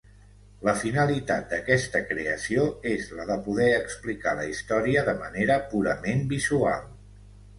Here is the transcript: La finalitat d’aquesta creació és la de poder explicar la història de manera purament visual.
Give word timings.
La 0.67 0.73
finalitat 0.83 1.51
d’aquesta 1.51 1.99
creació 2.11 2.63
és 2.93 3.05
la 3.19 3.27
de 3.31 3.37
poder 3.49 3.69
explicar 3.81 4.35
la 4.39 4.45
història 4.53 5.03
de 5.11 5.15
manera 5.21 5.59
purament 5.75 6.25
visual. 6.35 6.91